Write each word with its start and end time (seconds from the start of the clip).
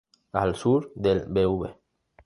Al 0.41 0.55
sur 0.61 0.89
del 0.95 1.25
Bv. 1.27 1.73